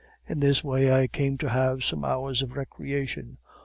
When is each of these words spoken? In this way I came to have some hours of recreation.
In 0.27 0.39
this 0.39 0.63
way 0.63 0.91
I 0.91 1.05
came 1.05 1.37
to 1.37 1.49
have 1.49 1.83
some 1.83 2.03
hours 2.03 2.41
of 2.41 2.53
recreation. 2.53 3.37